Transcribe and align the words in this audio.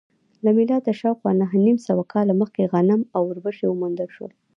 له 0.43 0.49
میلاده 0.57 0.91
شاوخوا 0.99 1.31
نهه 1.41 1.57
نیم 1.65 1.77
سوه 1.87 2.03
کاله 2.13 2.33
مخکې 2.41 2.69
غنم 2.73 3.01
او 3.15 3.21
اوربشې 3.27 3.65
وموندل 3.69 4.09
شول 4.15 4.31